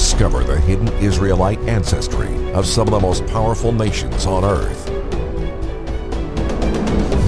[0.00, 4.88] Discover the hidden Israelite ancestry of some of the most powerful nations on earth.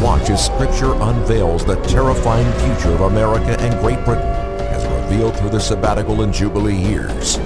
[0.02, 5.50] Watch as Scripture unveils the terrifying future of America and Great Britain as revealed through
[5.50, 7.36] the sabbatical and Jubilee years.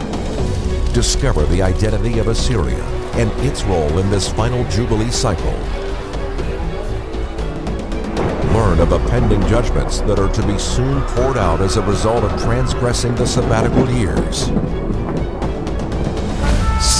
[0.94, 2.84] Discover the identity of Assyria
[3.14, 5.58] and its role in this final Jubilee cycle.
[8.54, 12.22] Learn of the pending judgments that are to be soon poured out as a result
[12.22, 14.52] of transgressing the sabbatical years.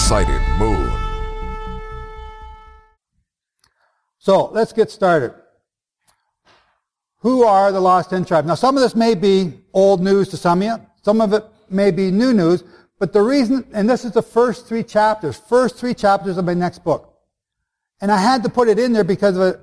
[0.07, 0.89] Sighted Moon.
[4.19, 5.35] So let's get started.
[7.23, 8.47] Who are the lost ten tribes?
[8.47, 10.87] Now, some of this may be old news to some of you.
[11.03, 12.63] Some of it may be new news.
[13.01, 16.55] But the reason, and this is the first three chapters, first three chapters of my
[16.55, 17.13] next book.
[18.01, 19.61] And I had to put it in there because of a,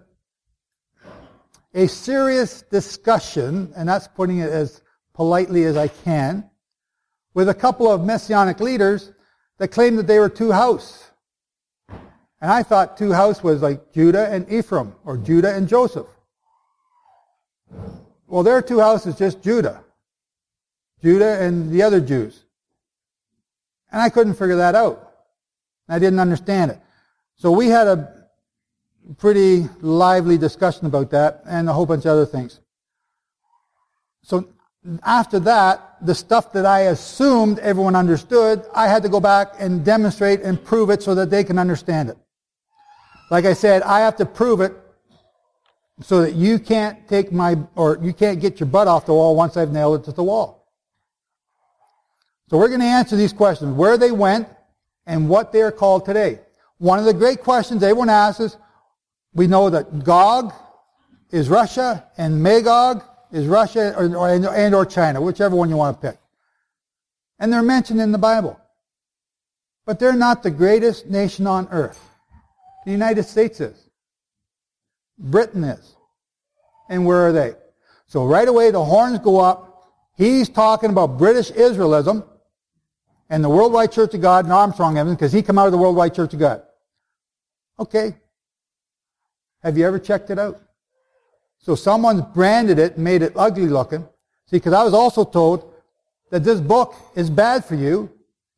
[1.73, 4.81] a serious discussion, and that's putting it as
[5.13, 6.49] politely as I can,
[7.33, 9.13] with a couple of messianic leaders
[9.63, 11.09] that claimed that they were two house.
[11.87, 16.07] And I thought two house was like Judah and Ephraim, or Judah and Joseph.
[18.27, 19.81] Well, their two houses just Judah.
[21.01, 22.43] Judah and the other Jews.
[23.89, 25.13] And I couldn't figure that out.
[25.87, 26.81] I didn't understand it.
[27.35, 28.27] So we had a
[29.17, 32.59] pretty lively discussion about that and a whole bunch of other things.
[34.23, 34.45] So
[35.03, 39.85] after that, the stuff that I assumed everyone understood, I had to go back and
[39.85, 42.17] demonstrate and prove it so that they can understand it.
[43.31, 44.73] Like I said, I have to prove it
[46.01, 49.35] so that you can't take my, or you can't get your butt off the wall
[49.35, 50.67] once I've nailed it to the wall.
[52.49, 54.49] So we're going to answer these questions, where they went
[55.05, 56.39] and what they are called today.
[56.77, 58.57] One of the great questions everyone asks is,
[59.33, 60.53] we know that Gog
[61.31, 63.03] is Russia and Magog
[63.33, 66.19] is Russia or, or, and or China, whichever one you want to pick.
[67.39, 68.57] And they're mentioned in the Bible.
[69.85, 71.99] But they're not the greatest nation on earth.
[72.85, 73.89] The United States is.
[75.17, 75.95] Britain is.
[76.89, 77.55] And where are they?
[78.05, 79.91] So right away the horns go up.
[80.15, 82.23] He's talking about British Israelism
[83.29, 86.13] and the Worldwide Church of God and Armstrongism because he come out of the Worldwide
[86.13, 86.61] Church of God.
[87.79, 88.15] Okay.
[89.63, 90.61] Have you ever checked it out?
[91.63, 94.01] So someone's branded it and made it ugly looking.
[94.47, 95.73] See, because I was also told
[96.29, 98.11] that this book is bad for you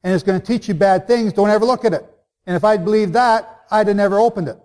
[0.04, 1.32] and it's going to teach you bad things.
[1.32, 2.04] Don't ever look at it.
[2.48, 4.60] And if I'd believed that, I'd have never opened it.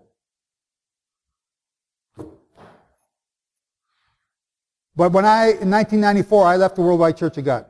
[4.97, 7.67] But when I, in 1994, I left the Worldwide Church of God.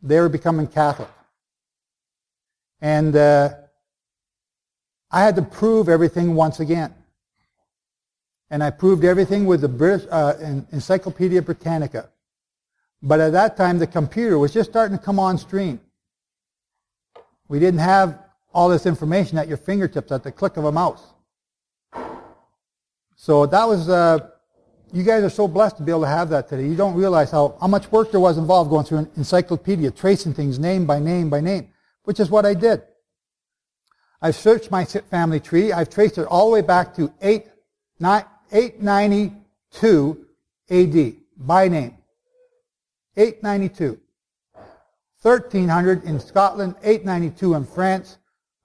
[0.00, 1.08] They were becoming Catholic.
[2.80, 3.50] And uh,
[5.10, 6.94] I had to prove everything once again.
[8.50, 10.34] And I proved everything with the British uh,
[10.72, 12.10] Encyclopedia Britannica.
[13.02, 15.80] But at that time, the computer was just starting to come on stream.
[17.48, 18.18] We didn't have
[18.52, 21.04] all this information at your fingertips at the click of a mouse.
[23.16, 24.30] So that was, uh,
[24.92, 26.66] you guys are so blessed to be able to have that today.
[26.66, 30.34] You don't realize how, how much work there was involved going through an encyclopedia, tracing
[30.34, 31.68] things name by name by name
[32.08, 32.80] which is what I did.
[34.22, 35.72] I've searched my family tree.
[35.72, 37.44] I've traced it all the way back to 8,
[38.52, 40.26] 892
[40.70, 41.96] AD by name.
[43.16, 44.00] 892.
[45.22, 48.18] 1300 in Scotland, 892 in France,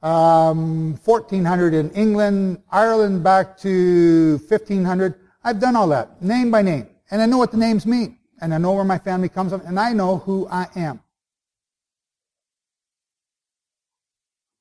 [0.03, 5.15] um, 1400 in England, Ireland back to 1500.
[5.43, 6.87] I've done all that, name by name.
[7.09, 8.19] And I know what the names mean.
[8.41, 9.61] And I know where my family comes from.
[9.61, 10.99] And I know who I am.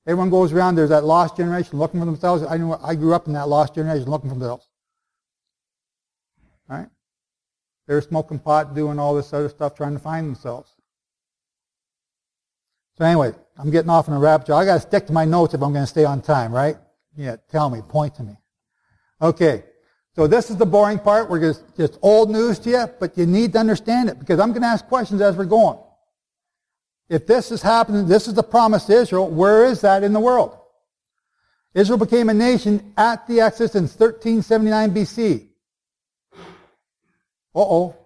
[0.06, 2.42] Everyone goes around, there's that lost generation looking for themselves.
[2.42, 4.68] I know I grew up in that lost generation looking for themselves.
[6.72, 6.88] Right?
[7.86, 10.72] They're smoking pot, doing all this other stuff, trying to find themselves.
[12.96, 14.54] So anyway, I'm getting off in a rapture.
[14.54, 16.76] I gotta stick to my notes if I'm gonna stay on time, right?
[17.14, 18.36] Yeah, tell me, point to me.
[19.20, 19.64] Okay.
[20.14, 21.28] So this is the boring part.
[21.30, 24.52] We're just, just old news to you, but you need to understand it because I'm
[24.52, 25.78] gonna ask questions as we're going.
[27.08, 30.20] If this is happening, this is the promise to Israel, where is that in the
[30.20, 30.56] world?
[31.74, 35.51] Israel became a nation at the Exodus in 1379 BC.
[37.54, 37.96] Uh-oh.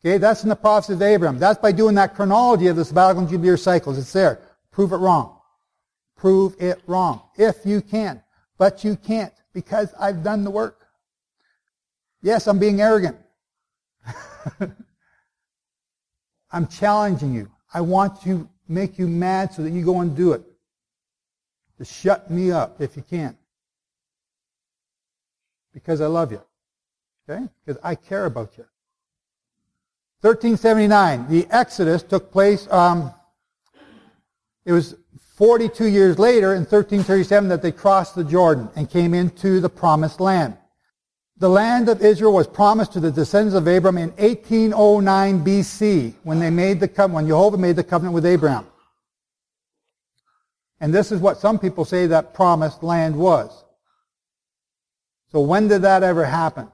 [0.00, 1.38] Okay, that's in the prophecy of Abraham.
[1.38, 3.98] That's by doing that chronology of the sabbatical and jubilee cycles.
[3.98, 4.40] It's there.
[4.70, 5.38] Prove it wrong.
[6.16, 7.22] Prove it wrong.
[7.36, 8.22] If you can.
[8.58, 10.86] But you can't because I've done the work.
[12.22, 13.16] Yes, I'm being arrogant.
[16.50, 17.50] I'm challenging you.
[17.72, 20.42] I want to make you mad so that you go and do it.
[21.78, 23.36] To shut me up if you can.
[25.74, 26.40] Because I love you.
[27.28, 27.46] Okay?
[27.64, 28.64] Because I care about you.
[30.20, 33.12] 1379, the Exodus took place, um,
[34.64, 34.96] It was
[35.36, 40.18] 42 years later, in 1337, that they crossed the Jordan and came into the promised
[40.18, 40.56] land.
[41.38, 46.38] The land of Israel was promised to the descendants of Abraham in 1809 BC when
[46.38, 48.66] they made the covenant, when Jehovah made the covenant with Abraham.
[50.80, 53.64] And this is what some people say that promised land was.
[55.30, 56.72] So when did that ever happen?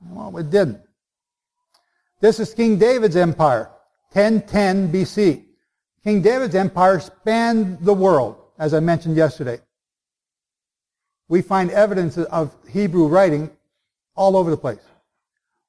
[0.00, 0.80] Well, it didn't.
[2.20, 3.70] This is King David's empire,
[4.12, 5.44] 1010 BC.
[6.02, 9.60] King David's empire spanned the world, as I mentioned yesterday.
[11.28, 13.50] We find evidence of Hebrew writing
[14.14, 14.80] all over the place.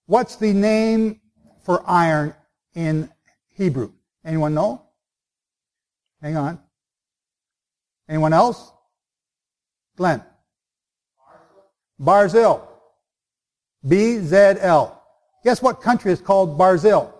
[0.05, 1.19] What's the name
[1.63, 2.33] for iron
[2.73, 3.09] in
[3.53, 3.91] Hebrew?
[4.25, 4.81] Anyone know?
[6.21, 6.59] Hang on.
[8.07, 8.71] Anyone else?
[9.95, 10.23] Glenn.
[12.01, 12.68] Barzil.
[13.87, 15.01] B-Z-L.
[15.43, 17.13] Guess what country is called Barzil?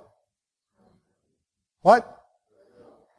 [1.81, 2.19] What?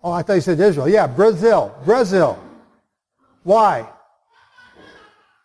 [0.03, 0.89] Oh, I thought you said Israel.
[0.89, 1.75] Yeah, Brazil.
[1.85, 2.39] Brazil.
[3.43, 3.89] Why?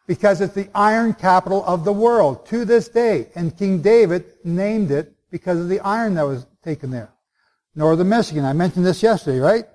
[0.08, 3.30] Because it's the iron capital of the world to this day.
[3.36, 7.12] And King David named it because of the iron that was taken there.
[7.76, 8.46] Northern Michigan.
[8.46, 9.66] I mentioned this yesterday, right?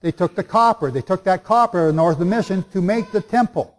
[0.00, 0.90] They took the copper.
[0.90, 3.76] They took that copper of Northern Michigan to make the temple.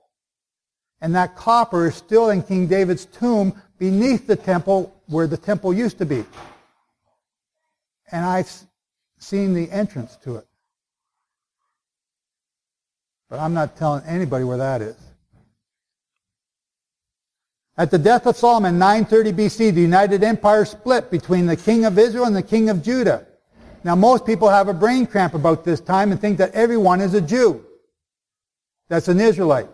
[1.01, 5.74] And that copper is still in King David's tomb beneath the temple where the temple
[5.74, 6.24] used to be.
[8.12, 8.51] And I've
[9.18, 10.48] seen the entrance to it.
[13.30, 14.98] But I'm not telling anybody where that is.
[17.77, 21.97] At the death of Solomon, 930 BC, the United Empire split between the king of
[21.97, 23.25] Israel and the king of Judah.
[23.83, 27.15] Now, most people have a brain cramp about this time and think that everyone is
[27.15, 27.65] a Jew.
[28.89, 29.69] That's an Israelite.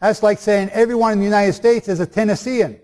[0.00, 2.80] That's like saying everyone in the United States is a Tennessean.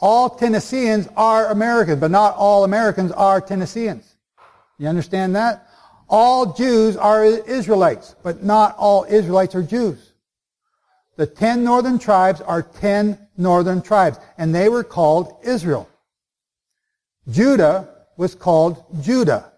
[0.00, 4.16] All Tennesseans are Americans, but not all Americans are Tennesseans.
[4.78, 5.68] You understand that?
[6.08, 10.12] All Jews are Israelites, but not all Israelites are Jews.
[11.16, 15.88] The ten northern tribes are ten northern tribes, and they were called Israel.
[17.28, 19.52] Judah was called Judah.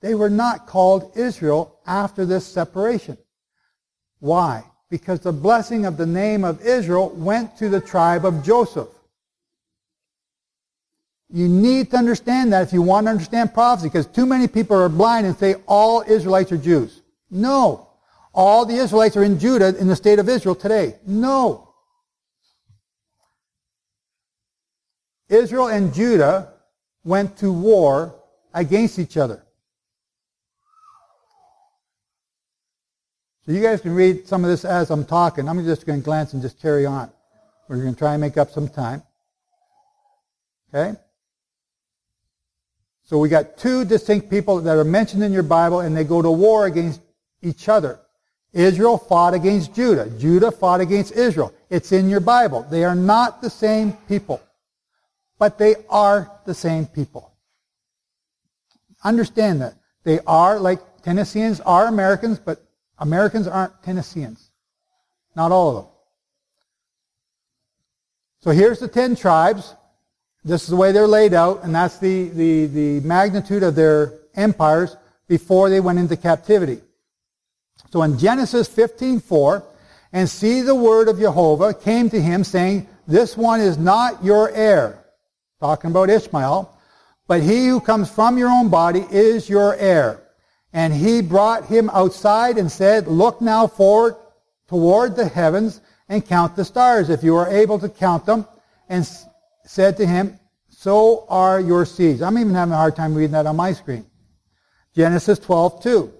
[0.00, 3.16] They were not called Israel after this separation.
[4.24, 4.64] Why?
[4.88, 8.88] Because the blessing of the name of Israel went to the tribe of Joseph.
[11.28, 14.80] You need to understand that if you want to understand prophecy, because too many people
[14.80, 17.02] are blind and say all Israelites are Jews.
[17.30, 17.86] No.
[18.32, 20.94] All the Israelites are in Judah in the state of Israel today.
[21.06, 21.74] No.
[25.28, 26.54] Israel and Judah
[27.04, 28.14] went to war
[28.54, 29.43] against each other.
[33.44, 35.48] So you guys can read some of this as I'm talking.
[35.48, 37.10] I'm just going to glance and just carry on.
[37.68, 39.02] We're going to try and make up some time.
[40.72, 40.98] Okay?
[43.02, 46.22] So we got two distinct people that are mentioned in your Bible and they go
[46.22, 47.00] to war against
[47.42, 48.00] each other.
[48.52, 50.08] Israel fought against Judah.
[50.18, 51.52] Judah fought against Israel.
[51.68, 52.66] It's in your Bible.
[52.70, 54.40] They are not the same people
[55.38, 57.32] but they are the same people.
[59.02, 59.74] Understand that.
[60.04, 62.64] They are like Tennesseans are Americans, but
[62.98, 64.50] Americans aren't Tennesseans.
[65.36, 65.92] Not all of them.
[68.40, 69.74] So here's the ten tribes.
[70.44, 74.12] This is the way they're laid out, and that's the, the, the magnitude of their
[74.34, 74.96] empires
[75.26, 76.80] before they went into captivity.
[77.90, 79.64] So in Genesis 15:4,
[80.14, 84.48] and see the word of Jehovah came to him saying, This one is not your
[84.50, 85.04] heir
[85.58, 86.70] talking about Ishmael,
[87.26, 90.22] but he who comes from your own body is your heir.
[90.74, 94.16] And he brought him outside and said, Look now forward
[94.66, 98.44] toward the heavens and count the stars, if you are able to count them.
[98.88, 99.08] And
[99.64, 100.38] said to him,
[100.68, 102.22] So are your seeds.
[102.22, 104.04] I'm even having a hard time reading that on my screen.
[104.96, 106.12] Genesis 12, 2.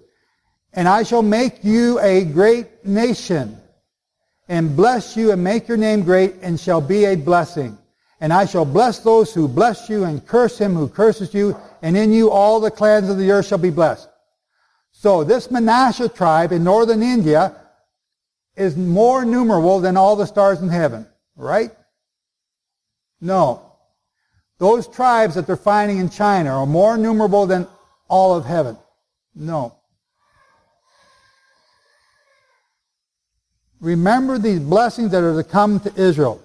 [0.72, 3.58] And I shall make you a great nation,
[4.48, 7.76] and bless you, and make your name great, and shall be a blessing.
[8.20, 11.96] And I shall bless those who bless you and curse him who curses you, and
[11.96, 14.08] in you all the clans of the earth shall be blessed.
[14.96, 17.54] So this Manasseh tribe in northern India
[18.56, 21.72] is more numerable than all the stars in heaven, right?
[23.20, 23.72] No.
[24.58, 27.66] Those tribes that they're finding in China are more numerable than
[28.08, 28.78] all of heaven.
[29.34, 29.76] No.
[33.80, 36.40] Remember these blessings that are to come to Israel.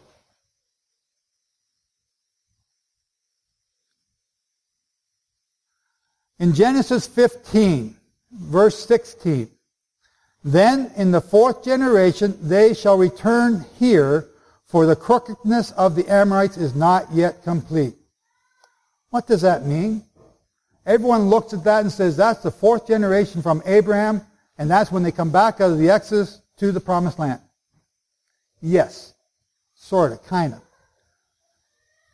[6.40, 7.96] In Genesis 15,
[8.32, 9.50] verse 16,
[10.44, 14.30] then in the fourth generation they shall return here,
[14.66, 17.96] for the crookedness of the Amorites is not yet complete.
[19.10, 20.04] What does that mean?
[20.86, 24.22] Everyone looks at that and says that's the fourth generation from Abraham,
[24.58, 27.42] and that's when they come back out of the Exodus to the promised land.
[28.62, 29.14] Yes.
[29.74, 30.62] Sort of, kind of.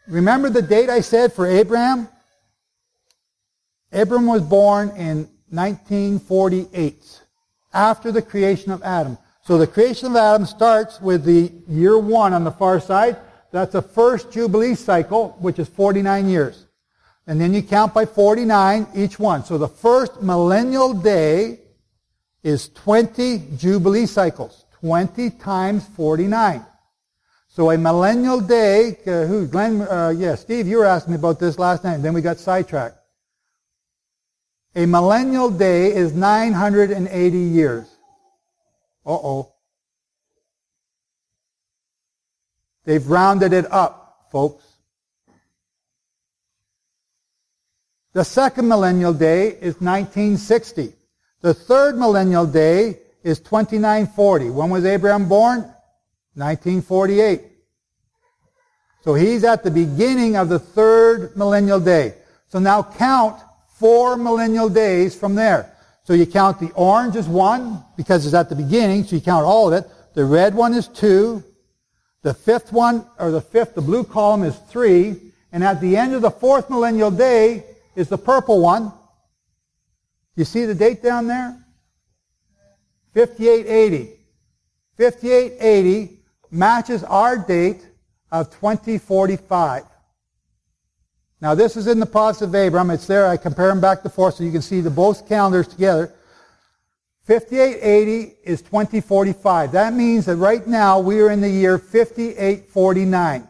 [0.07, 2.07] Remember the date I said for Abraham?
[3.91, 7.21] Abraham was born in 1948,
[7.73, 9.17] after the creation of Adam.
[9.43, 13.17] So the creation of Adam starts with the year one on the far side.
[13.51, 16.65] That's the first Jubilee cycle, which is 49 years.
[17.27, 19.43] And then you count by 49 each one.
[19.45, 21.59] So the first millennial day
[22.43, 24.65] is 20 Jubilee cycles.
[24.81, 26.63] 20 times 49.
[27.47, 31.39] So a millennial day, uh, who, Glenn, uh, yeah, Steve, you were asking me about
[31.39, 32.97] this last night, and then we got sidetracked.
[34.75, 37.87] A millennial day is 980 years.
[39.05, 39.53] Uh-oh.
[42.83, 44.65] They've rounded it up, folks.
[48.13, 50.93] The second millennial day is 1960.
[51.41, 54.49] The third millennial day is 2940.
[54.49, 55.61] When was Abraham born?
[56.35, 57.41] 1948.
[59.03, 62.15] So he's at the beginning of the third millennial day.
[62.47, 63.41] So now count
[63.77, 65.71] four millennial days from there.
[66.03, 69.45] So you count the orange as one because it's at the beginning, so you count
[69.45, 69.89] all of it.
[70.13, 71.43] The red one is two.
[72.21, 75.33] The fifth one, or the fifth, the blue column is three.
[75.51, 77.65] And at the end of the fourth millennial day,
[77.95, 78.91] is the purple one.
[80.35, 81.57] You see the date down there?
[83.13, 84.11] 5880.
[84.97, 86.19] 5880
[86.51, 87.87] matches our date
[88.31, 89.83] of 2045.
[91.41, 92.89] Now this is in the prophecies of Abraham.
[92.91, 93.27] It's there.
[93.27, 96.13] I compare them back to forth so you can see the both calendars together.
[97.25, 99.71] 5880 is 2045.
[99.71, 103.47] That means that right now we are in the year 5849.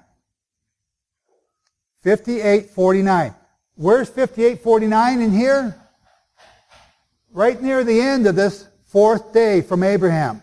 [2.01, 3.35] 5849.
[3.75, 5.75] Where's 5849 in here?
[7.31, 10.41] Right near the end of this fourth day from Abraham.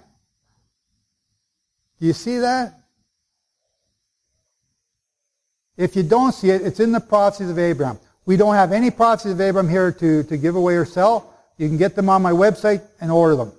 [1.99, 2.82] Do you see that?
[5.76, 7.99] If you don't see it, it's in the prophecies of Abraham.
[8.25, 11.35] We don't have any prophecies of Abraham here to, to give away or sell.
[11.59, 13.52] You can get them on my website and order them.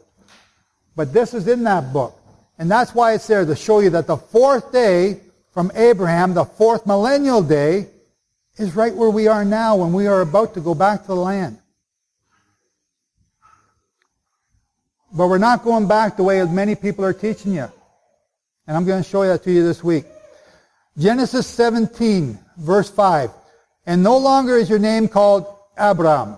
[0.95, 2.17] But this is in that book.
[2.57, 5.19] And that's why it's there to show you that the fourth day
[5.51, 7.87] from Abraham, the fourth millennial day,
[8.57, 11.15] is right where we are now when we are about to go back to the
[11.15, 11.57] land.
[15.11, 17.71] But we're not going back the way many people are teaching you.
[18.67, 20.05] And I'm going to show that to you this week.
[20.97, 23.31] Genesis 17, verse 5.
[23.85, 25.45] And no longer is your name called
[25.77, 26.37] Abram,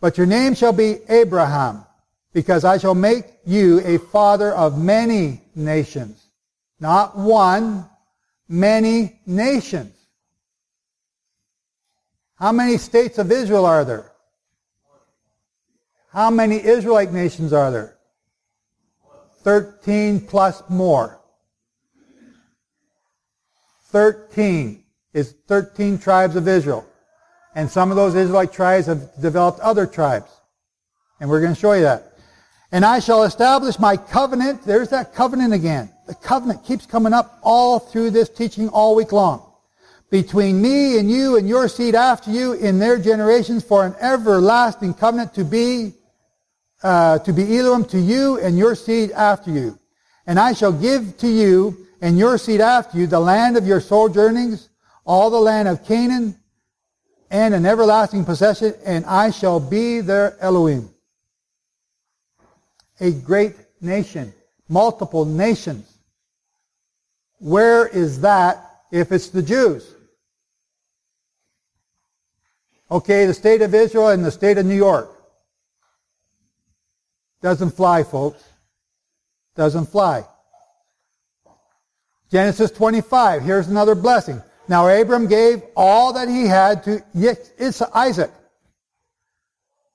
[0.00, 1.84] but your name shall be Abraham,
[2.32, 6.26] because I shall make you a father of many nations.
[6.78, 7.88] Not one,
[8.48, 9.92] many nations.
[12.36, 14.12] How many states of Israel are there?
[16.12, 17.96] How many Israelite nations are there?
[19.42, 21.15] 13 plus more.
[23.90, 26.86] 13 is 13 tribes of Israel.
[27.54, 30.30] And some of those Israelite tribes have developed other tribes.
[31.20, 32.12] And we're going to show you that.
[32.72, 34.64] And I shall establish my covenant.
[34.64, 35.90] There's that covenant again.
[36.06, 39.42] The covenant keeps coming up all through this teaching all week long.
[40.10, 44.94] Between me and you and your seed after you in their generations for an everlasting
[44.94, 45.94] covenant to be
[46.82, 49.78] uh, to be Elohim to you and your seed after you.
[50.26, 53.80] And I shall give to you and your seed after you the land of your
[53.80, 54.68] sojournings,
[55.04, 56.36] all the land of Canaan,
[57.30, 60.90] and an everlasting possession, and I shall be their Elohim.
[63.00, 64.32] A great nation,
[64.68, 65.92] multiple nations.
[67.38, 69.92] Where is that if it's the Jews?
[72.90, 75.10] Okay, the state of Israel and the state of New York.
[77.42, 78.42] Doesn't fly, folks.
[79.56, 80.24] Doesn't fly.
[82.30, 84.42] Genesis 25, here's another blessing.
[84.68, 87.02] Now Abram gave all that he had to
[87.94, 88.30] Isaac.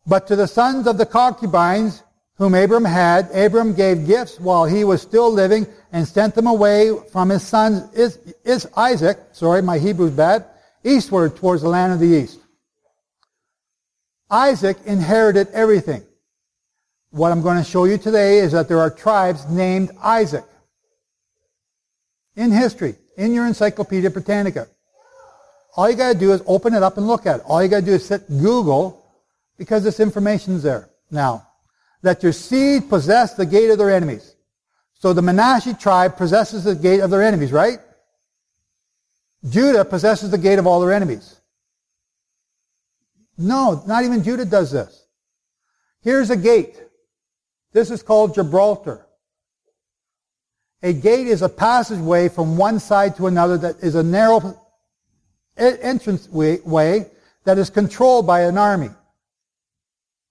[0.07, 2.03] But to the sons of the concubines
[2.35, 6.97] whom Abram had, Abram gave gifts while he was still living and sent them away
[7.11, 10.45] from his son is, is Isaac, sorry, my Hebrew's bad,
[10.83, 12.39] eastward towards the land of the east.
[14.29, 16.03] Isaac inherited everything.
[17.11, 20.45] What I'm going to show you today is that there are tribes named Isaac.
[22.35, 24.67] In history, in your Encyclopedia Britannica.
[25.75, 27.45] All you got to do is open it up and look at it.
[27.45, 29.05] All you got to do is sit Google
[29.57, 30.89] because this information is there.
[31.09, 31.47] Now,
[32.01, 34.35] that your seed possess the gate of their enemies.
[34.93, 37.79] So the Manasseh tribe possesses the gate of their enemies, right?
[39.49, 41.39] Judah possesses the gate of all their enemies.
[43.37, 45.07] No, not even Judah does this.
[46.01, 46.81] Here's a gate.
[47.73, 49.05] This is called Gibraltar.
[50.83, 54.59] A gate is a passageway from one side to another that is a narrow
[55.55, 57.05] entrance way
[57.43, 58.89] that is controlled by an army.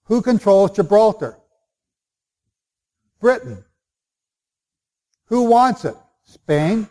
[0.05, 1.37] Who controls Gibraltar?
[3.21, 3.63] Britain.
[5.27, 5.95] Who wants it?
[6.25, 6.89] Spain.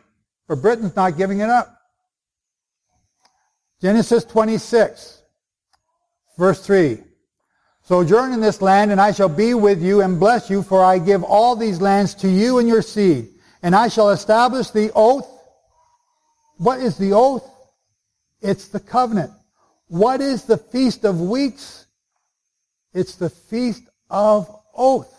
[0.49, 1.76] But Britain's not giving it up.
[3.83, 5.23] Genesis 26,
[6.38, 6.99] verse 3.
[7.83, 10.99] Sojourn in this land, and I shall be with you and bless you, for I
[10.99, 13.29] give all these lands to you and your seed.
[13.62, 15.29] And I shall establish the oath.
[16.57, 17.49] What is the oath?
[18.40, 19.31] It's the covenant.
[19.88, 21.87] What is the Feast of Weeks?
[22.95, 25.14] It's the Feast of Oath.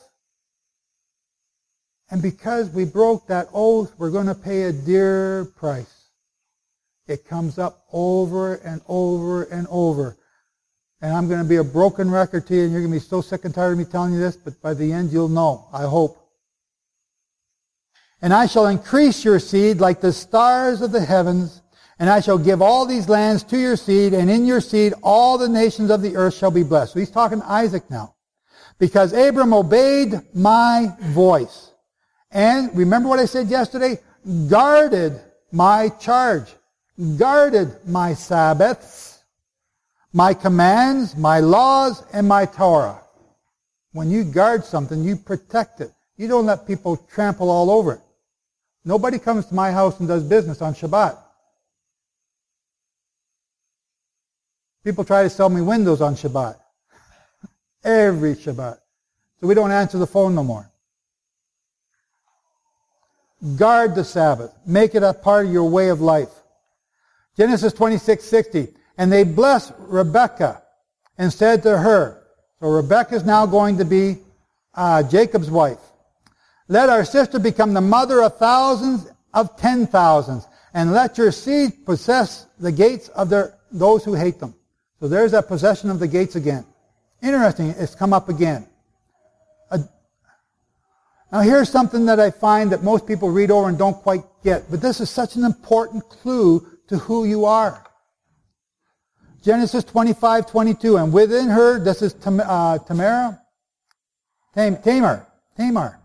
[2.09, 6.09] And because we broke that oath, we're going to pay a dear price.
[7.07, 10.17] It comes up over and over and over.
[11.01, 13.05] And I'm going to be a broken record to you, and you're going to be
[13.05, 15.67] so sick and tired of me telling you this, but by the end you'll know,
[15.73, 16.20] I hope.
[18.21, 21.61] And I shall increase your seed like the stars of the heavens,
[21.97, 25.37] and I shall give all these lands to your seed, and in your seed all
[25.37, 26.93] the nations of the earth shall be blessed.
[26.93, 28.15] So he's talking to Isaac now.
[28.79, 31.71] Because Abram obeyed my voice.
[32.31, 33.99] And remember what I said yesterday?
[34.49, 35.19] Guarded
[35.51, 36.47] my charge.
[37.17, 39.23] Guarded my Sabbaths,
[40.13, 42.99] my commands, my laws, and my Torah.
[43.93, 45.91] When you guard something, you protect it.
[46.17, 48.01] You don't let people trample all over it.
[48.83, 51.17] Nobody comes to my house and does business on Shabbat.
[54.83, 56.55] People try to sell me windows on Shabbat.
[57.83, 58.79] Every Shabbat.
[59.39, 60.69] So we don't answer the phone no more.
[63.55, 64.53] Guard the Sabbath.
[64.65, 66.29] Make it a part of your way of life.
[67.37, 68.67] Genesis 26, 60.
[68.97, 70.61] And they blessed Rebekah
[71.17, 72.23] and said to her,
[72.59, 74.17] so Rebekah is now going to be
[74.75, 75.79] uh, Jacob's wife.
[76.71, 81.85] Let our sister become the mother of thousands of ten thousands, and let your seed
[81.85, 84.55] possess the gates of their, those who hate them.
[85.01, 86.65] So there's that possession of the gates again.
[87.21, 88.65] Interesting, it's come up again.
[91.29, 94.71] Now here's something that I find that most people read over and don't quite get,
[94.71, 97.85] but this is such an important clue to who you are.
[99.43, 103.41] Genesis 25, 22, and within her, this is Tam, uh, Tamara,
[104.55, 106.00] Tam, Tamar, Tamar.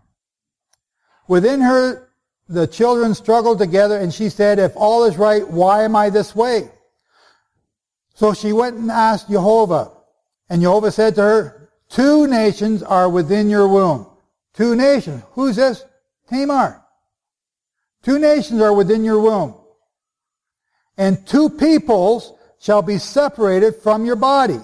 [1.27, 2.09] Within her,
[2.49, 6.35] the children struggled together, and she said, if all is right, why am I this
[6.35, 6.69] way?
[8.15, 9.91] So she went and asked Jehovah,
[10.49, 14.07] and Jehovah said to her, two nations are within your womb.
[14.53, 15.23] Two nations.
[15.31, 15.83] Who's this?
[16.29, 16.81] Tamar.
[18.01, 19.55] Two nations are within your womb.
[20.97, 24.59] And two peoples shall be separated from your body.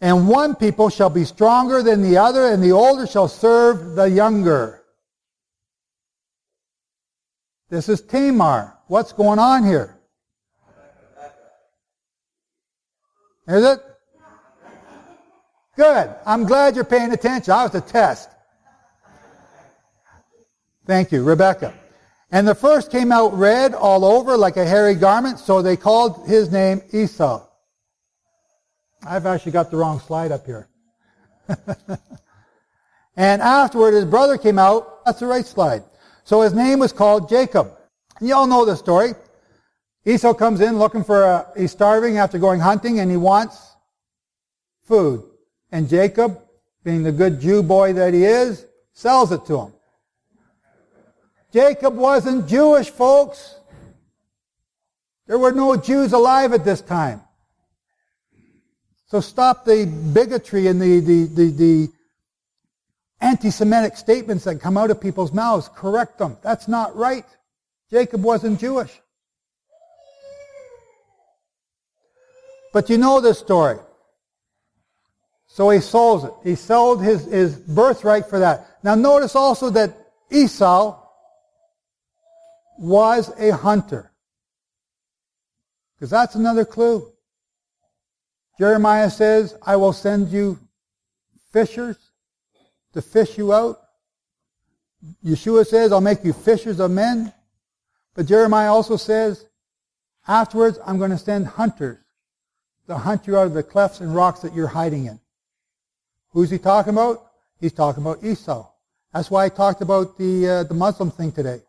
[0.00, 4.08] And one people shall be stronger than the other, and the older shall serve the
[4.08, 4.75] younger.
[7.68, 8.76] This is Tamar.
[8.86, 9.98] What's going on here?
[13.48, 13.80] Is it?
[15.76, 16.14] Good.
[16.24, 17.52] I'm glad you're paying attention.
[17.52, 18.30] I was a test.
[20.86, 21.74] Thank you, Rebecca.
[22.30, 26.26] And the first came out red all over like a hairy garment, so they called
[26.26, 27.46] his name Esau.
[29.06, 30.68] I've actually got the wrong slide up here.
[33.16, 35.04] and afterward, his brother came out.
[35.04, 35.84] That's the right slide.
[36.26, 37.70] So his name was called Jacob.
[38.20, 39.14] You all know the story.
[40.04, 43.76] Esau comes in looking for a, he's starving after going hunting and he wants
[44.82, 45.22] food.
[45.70, 46.40] And Jacob,
[46.82, 49.72] being the good Jew boy that he is, sells it to him.
[51.52, 53.60] Jacob wasn't Jewish, folks.
[55.28, 57.20] There were no Jews alive at this time.
[59.06, 61.88] So stop the bigotry and the, the, the, the
[63.20, 65.68] anti-Semitic statements that come out of people's mouths.
[65.74, 66.36] Correct them.
[66.42, 67.24] That's not right.
[67.90, 68.92] Jacob wasn't Jewish.
[72.72, 73.78] But you know this story.
[75.46, 76.32] So he sells it.
[76.44, 78.78] He sold his, his birthright for that.
[78.82, 79.96] Now notice also that
[80.30, 81.00] Esau
[82.78, 84.12] was a hunter.
[85.94, 87.10] Because that's another clue.
[88.58, 90.58] Jeremiah says, I will send you
[91.52, 91.96] fishers
[92.96, 93.78] to fish you out.
[95.22, 97.32] Yeshua says, I'll make you fishers of men.
[98.14, 99.44] But Jeremiah also says,
[100.26, 101.98] afterwards, I'm going to send hunters
[102.86, 105.20] to hunt you out of the clefts and rocks that you're hiding in.
[106.30, 107.22] Who's he talking about?
[107.60, 108.66] He's talking about Esau.
[109.12, 111.60] That's why I talked about the, uh, the Muslim thing today.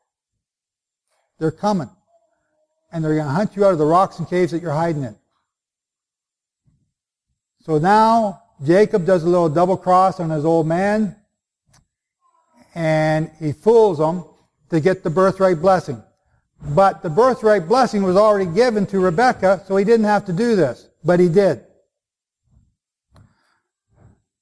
[1.40, 1.90] They're coming.
[2.94, 5.04] And they're going to hunt you out of the rocks and caves that you're hiding
[5.04, 5.16] in.
[7.66, 11.16] So now Jacob does a little double cross on his old man
[12.74, 14.24] and he fools him
[14.70, 16.02] to get the birthright blessing.
[16.62, 20.56] But the birthright blessing was already given to Rebekah, so he didn't have to do
[20.56, 20.88] this.
[21.04, 21.64] But he did.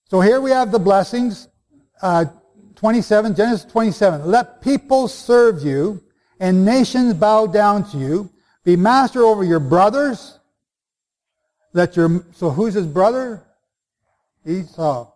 [0.10, 1.48] So here we have the blessings.
[2.02, 2.26] Uh,
[2.76, 4.26] 27, Genesis 27.
[4.26, 6.04] Let people serve you
[6.40, 8.30] and nations bow down to you.
[8.64, 10.40] Be master over your brothers.
[11.74, 13.45] Let your, so who's his brother?
[14.46, 15.12] Esau.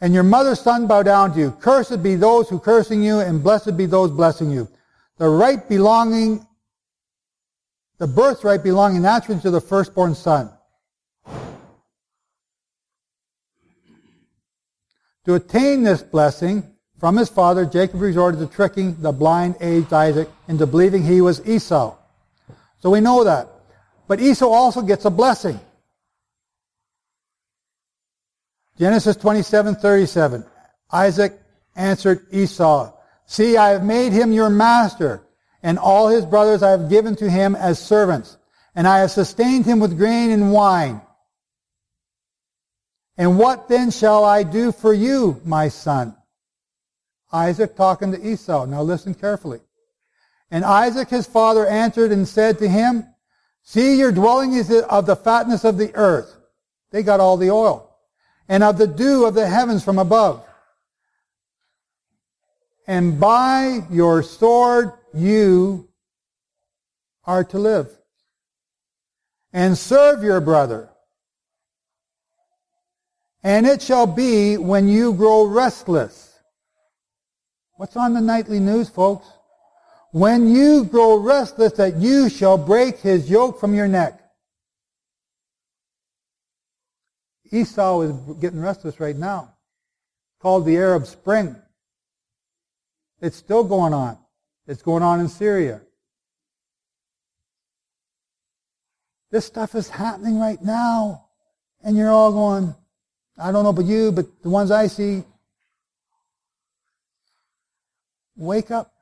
[0.00, 1.50] And your mother's son bow down to you.
[1.52, 4.68] Cursed be those who cursing you, and blessed be those blessing you.
[5.18, 6.44] The right belonging,
[7.98, 10.50] the birthright belonging naturally to the firstborn son.
[15.24, 16.64] To attain this blessing
[16.98, 21.46] from his father, Jacob resorted to tricking the blind aged Isaac into believing he was
[21.46, 21.96] Esau.
[22.80, 23.48] So we know that.
[24.08, 25.60] But Esau also gets a blessing.
[28.78, 30.44] Genesis 27, 37.
[30.92, 31.40] Isaac
[31.76, 32.92] answered Esau,
[33.26, 35.22] See, I have made him your master,
[35.62, 38.36] and all his brothers I have given to him as servants,
[38.74, 41.00] and I have sustained him with grain and wine.
[43.16, 46.16] And what then shall I do for you, my son?
[47.32, 48.66] Isaac talking to Esau.
[48.66, 49.60] Now listen carefully.
[50.50, 53.06] And Isaac his father answered and said to him,
[53.62, 56.34] See, your dwelling is of the fatness of the earth.
[56.90, 57.91] They got all the oil
[58.48, 60.44] and of the dew of the heavens from above.
[62.86, 65.88] And by your sword you
[67.24, 67.88] are to live.
[69.52, 70.88] And serve your brother.
[73.42, 76.38] And it shall be when you grow restless.
[77.74, 79.26] What's on the nightly news, folks?
[80.12, 84.21] When you grow restless that you shall break his yoke from your neck.
[87.52, 89.54] Esau is getting restless right now.
[90.40, 91.54] Called the Arab Spring.
[93.20, 94.18] It's still going on.
[94.66, 95.82] It's going on in Syria.
[99.30, 101.26] This stuff is happening right now.
[101.84, 102.74] And you're all going,
[103.38, 105.24] I don't know about you, but the ones I see,
[108.36, 108.92] wake up.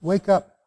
[0.00, 0.57] Wake up.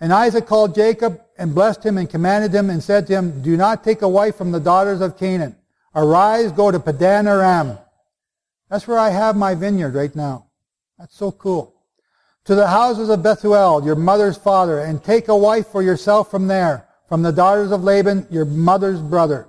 [0.00, 3.56] And Isaac called Jacob and blessed him and commanded him and said to him, Do
[3.56, 5.56] not take a wife from the daughters of Canaan.
[5.94, 7.78] Arise, go to Padan Aram.
[8.68, 10.46] That's where I have my vineyard right now.
[10.98, 11.74] That's so cool.
[12.46, 16.46] To the houses of Bethuel, your mother's father, and take a wife for yourself from
[16.46, 19.48] there, from the daughters of Laban, your mother's brother.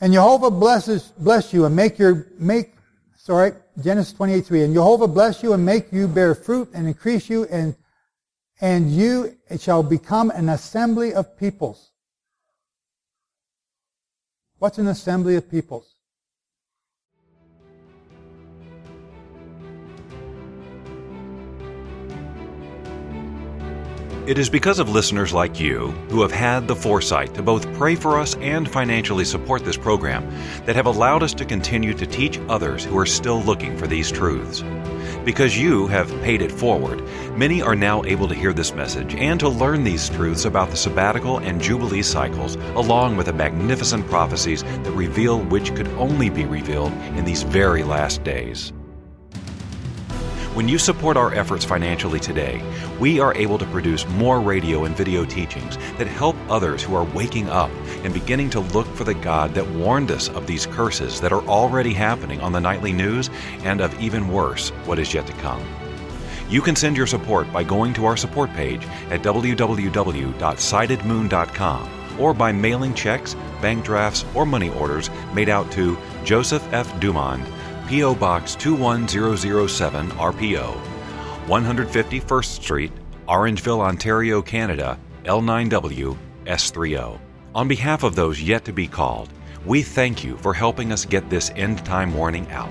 [0.00, 2.72] And Jehovah blesses, bless you and make your, make,
[3.16, 4.62] sorry, Genesis 28, 3.
[4.64, 7.74] And Jehovah bless you and make you bear fruit and increase you and
[8.60, 11.92] and you shall become an assembly of peoples.
[14.58, 15.94] What's an assembly of peoples?
[24.30, 27.96] It is because of listeners like you who have had the foresight to both pray
[27.96, 30.24] for us and financially support this program
[30.66, 34.08] that have allowed us to continue to teach others who are still looking for these
[34.08, 34.62] truths.
[35.24, 37.02] Because you have paid it forward,
[37.36, 40.76] many are now able to hear this message and to learn these truths about the
[40.76, 46.44] sabbatical and jubilee cycles, along with the magnificent prophecies that reveal which could only be
[46.44, 48.72] revealed in these very last days.
[50.52, 52.60] When you support our efforts financially today,
[52.98, 57.04] we are able to produce more radio and video teachings that help others who are
[57.04, 57.70] waking up
[58.02, 61.42] and beginning to look for the God that warned us of these curses that are
[61.42, 63.30] already happening on the nightly news
[63.62, 65.64] and of even worse, what is yet to come.
[66.48, 72.50] You can send your support by going to our support page at www.sightedmoon.com or by
[72.50, 76.92] mailing checks, bank drafts, or money orders made out to Joseph F.
[76.98, 77.46] Dumond.
[77.90, 78.14] P.O.
[78.14, 80.76] Box 21007 RPO,
[81.48, 82.92] 150 1st Street,
[83.26, 87.18] Orangeville, Ontario, Canada, L9W S30.
[87.52, 89.32] On behalf of those yet to be called,
[89.66, 92.70] we thank you for helping us get this end time warning out.